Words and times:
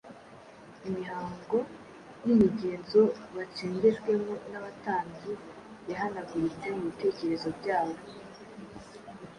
Imihango 0.87 1.57
n’imigenzo 2.25 3.01
bacengejwemo 3.35 4.33
n’abatambyi 4.51 5.31
yahanaguritse 5.89 6.65
mu 6.75 6.81
bitekerezo 6.89 7.47
byabo, 7.59 7.97